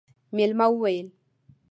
مېلمه 0.35 0.65
وويل: 0.71 1.07